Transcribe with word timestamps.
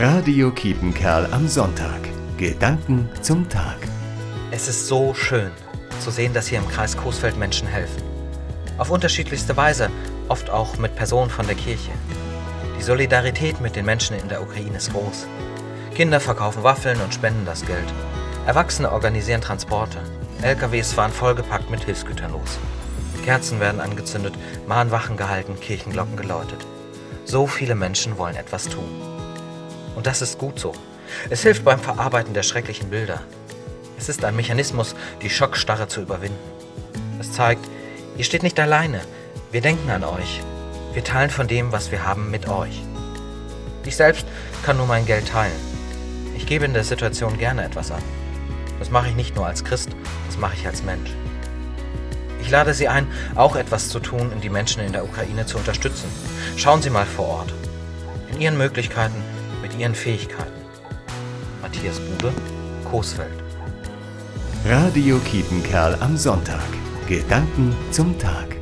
Radio 0.00 0.52
Kiepenkerl 0.52 1.26
am 1.32 1.48
Sonntag. 1.48 1.98
Gedanken 2.36 3.08
zum 3.20 3.48
Tag. 3.48 3.78
Es 4.52 4.68
ist 4.68 4.86
so 4.86 5.12
schön 5.12 5.50
zu 5.98 6.12
sehen, 6.12 6.32
dass 6.32 6.46
hier 6.46 6.60
im 6.60 6.68
Kreis 6.68 6.96
Coesfeld 6.96 7.36
Menschen 7.36 7.66
helfen. 7.66 8.00
Auf 8.78 8.92
unterschiedlichste 8.92 9.56
Weise, 9.56 9.90
oft 10.28 10.50
auch 10.50 10.78
mit 10.78 10.94
Personen 10.94 11.30
von 11.30 11.48
der 11.48 11.56
Kirche. 11.56 11.90
Die 12.78 12.82
Solidarität 12.84 13.60
mit 13.60 13.74
den 13.74 13.86
Menschen 13.86 14.16
in 14.16 14.28
der 14.28 14.40
Ukraine 14.40 14.76
ist 14.76 14.92
groß. 14.92 15.26
Kinder 15.96 16.20
verkaufen 16.20 16.62
Waffeln 16.62 17.00
und 17.00 17.12
spenden 17.12 17.44
das 17.44 17.66
Geld. 17.66 17.92
Erwachsene 18.46 18.92
organisieren 18.92 19.40
Transporte. 19.40 19.98
LKWs 20.42 20.92
fahren 20.92 21.10
vollgepackt 21.10 21.70
mit 21.70 21.82
Hilfsgütern 21.82 22.30
los. 22.30 22.60
Kerzen 23.24 23.58
werden 23.58 23.80
angezündet, 23.80 24.34
Mahnwachen 24.68 25.16
gehalten, 25.16 25.58
Kirchenglocken 25.58 26.16
geläutet. 26.16 26.64
So 27.24 27.48
viele 27.48 27.74
Menschen 27.74 28.16
wollen 28.16 28.36
etwas 28.36 28.68
tun. 28.68 29.17
Und 29.98 30.06
das 30.06 30.22
ist 30.22 30.38
gut 30.38 30.60
so. 30.60 30.74
Es 31.28 31.42
hilft 31.42 31.64
beim 31.64 31.80
Verarbeiten 31.80 32.32
der 32.32 32.44
schrecklichen 32.44 32.88
Bilder. 32.88 33.20
Es 33.98 34.08
ist 34.08 34.24
ein 34.24 34.36
Mechanismus, 34.36 34.94
die 35.22 35.28
Schockstarre 35.28 35.88
zu 35.88 36.00
überwinden. 36.00 36.38
Es 37.18 37.32
zeigt, 37.32 37.68
ihr 38.16 38.22
steht 38.22 38.44
nicht 38.44 38.60
alleine. 38.60 39.00
Wir 39.50 39.60
denken 39.60 39.90
an 39.90 40.04
euch. 40.04 40.40
Wir 40.92 41.02
teilen 41.02 41.30
von 41.30 41.48
dem, 41.48 41.72
was 41.72 41.90
wir 41.90 42.06
haben, 42.06 42.30
mit 42.30 42.48
euch. 42.48 42.80
Ich 43.84 43.96
selbst 43.96 44.24
kann 44.62 44.76
nur 44.76 44.86
mein 44.86 45.04
Geld 45.04 45.26
teilen. 45.30 45.50
Ich 46.36 46.46
gebe 46.46 46.64
in 46.64 46.74
der 46.74 46.84
Situation 46.84 47.36
gerne 47.36 47.64
etwas 47.64 47.90
ab. 47.90 48.02
Das 48.78 48.90
mache 48.90 49.08
ich 49.08 49.16
nicht 49.16 49.34
nur 49.34 49.48
als 49.48 49.64
Christ, 49.64 49.88
das 50.28 50.38
mache 50.38 50.54
ich 50.54 50.64
als 50.64 50.84
Mensch. 50.84 51.10
Ich 52.40 52.50
lade 52.50 52.72
Sie 52.72 52.86
ein, 52.86 53.08
auch 53.34 53.56
etwas 53.56 53.88
zu 53.88 53.98
tun, 53.98 54.30
um 54.32 54.40
die 54.40 54.48
Menschen 54.48 54.80
in 54.80 54.92
der 54.92 55.02
Ukraine 55.02 55.46
zu 55.46 55.58
unterstützen. 55.58 56.08
Schauen 56.56 56.82
Sie 56.82 56.90
mal 56.90 57.04
vor 57.04 57.26
Ort. 57.26 57.52
In 58.30 58.40
Ihren 58.40 58.56
Möglichkeiten, 58.56 59.24
Ihren 59.78 59.94
Fähigkeiten. 59.94 60.60
Matthias 61.62 62.00
Bube, 62.00 62.32
Coesfeld. 62.90 63.30
Radio 64.66 65.18
Kiepenkerl 65.20 65.96
am 66.00 66.16
Sonntag. 66.16 66.60
Gedanken 67.06 67.74
zum 67.90 68.18
Tag. 68.18 68.57